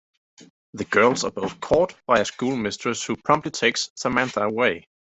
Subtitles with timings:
[0.73, 4.87] The girls are both caught by a school mistress, who promptly takes Samantha away.